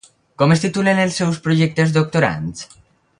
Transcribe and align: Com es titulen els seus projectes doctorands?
Com 0.41 0.53
es 0.55 0.63
titulen 0.63 1.01
els 1.03 1.19
seus 1.21 1.37
projectes 1.49 1.93
doctorands? 1.99 2.67